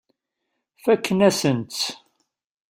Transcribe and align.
Fakken-asen-tt. 0.83 1.81